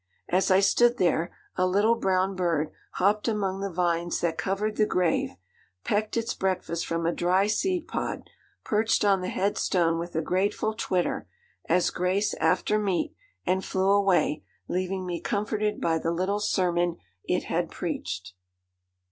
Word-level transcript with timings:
As 0.29 0.49
I 0.49 0.61
stood 0.61 0.97
there 0.97 1.31
a 1.55 1.67
little 1.67 1.93
brown 1.93 2.35
bird 2.35 2.71
hopped 2.93 3.27
among 3.27 3.59
the 3.61 3.69
vines 3.69 4.19
that 4.21 4.35
covered 4.35 4.75
the 4.75 4.87
grave, 4.87 5.35
pecked 5.83 6.17
its 6.17 6.33
breakfast 6.33 6.87
from 6.87 7.05
a 7.05 7.13
dry 7.13 7.45
seed 7.45 7.87
pod, 7.87 8.23
perched 8.63 9.05
on 9.05 9.21
the 9.21 9.29
head 9.29 9.59
stone 9.59 9.99
with 9.99 10.15
a 10.15 10.23
grateful 10.23 10.73
twitter, 10.73 11.27
as 11.69 11.91
grace 11.91 12.33
after 12.39 12.79
meat, 12.79 13.13
and 13.45 13.63
flew 13.63 13.91
away, 13.91 14.43
leaving 14.67 15.05
me 15.05 15.21
comforted 15.21 15.79
by 15.79 15.99
the 15.99 16.09
little 16.09 16.39
sermon 16.39 16.97
it 17.25 17.43
had 17.43 17.69
preached.' 17.69 18.33